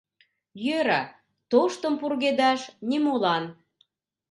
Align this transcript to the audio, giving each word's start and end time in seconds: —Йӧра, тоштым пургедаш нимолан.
—Йӧра, 0.65 1.01
тоштым 1.51 1.93
пургедаш 2.01 2.61
нимолан. 2.89 3.43